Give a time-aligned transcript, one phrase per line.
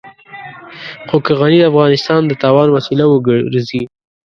[1.07, 3.81] خو که غني د افغانستان د تاوان وسيله وګرځي.